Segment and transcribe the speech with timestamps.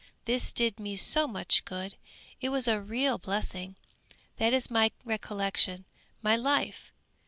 [0.25, 1.95] This did me so much good,
[2.39, 3.75] it was a real blessing!
[4.37, 5.85] That is my recollection,
[6.23, 6.91] my life!"